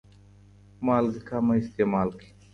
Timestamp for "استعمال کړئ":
1.61-2.29